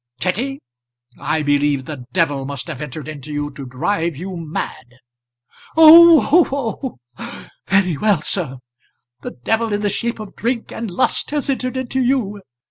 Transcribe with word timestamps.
"Kitty, 0.19 0.59
I 1.19 1.43
believe 1.43 1.85
the 1.85 2.05
devil 2.11 2.43
must 2.43 2.65
have 2.65 2.81
entered 2.81 3.07
into 3.07 3.31
you 3.31 3.51
to 3.51 3.67
drive 3.67 4.15
you 4.17 4.35
mad." 4.35 4.95
"Oh, 5.77 6.49
oh, 6.51 6.97
oh! 7.19 7.47
very 7.67 7.97
well, 7.97 8.23
sir. 8.23 8.57
The 9.21 9.37
devil 9.43 9.71
in 9.71 9.81
the 9.81 9.89
shape 9.89 10.19
of 10.19 10.35
drink 10.35 10.71
and 10.71 10.89
lust 10.89 11.29
has 11.29 11.51
entered 11.51 11.77
into 11.77 12.01
you. 12.03 12.39